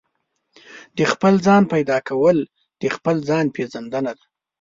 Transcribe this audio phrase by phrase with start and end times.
[0.97, 2.37] د خپل ځان پيدا کول
[2.81, 4.25] د خپل ځان پېژندنه ده.